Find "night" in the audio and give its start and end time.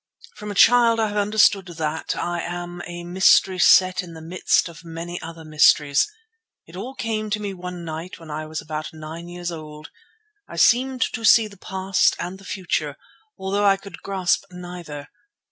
7.85-8.17